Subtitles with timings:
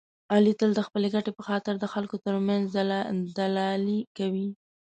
[0.33, 2.65] علي تل د خپلې ګټې په خاطر د خلکو ترمنځ
[3.37, 4.49] دلالي کوي.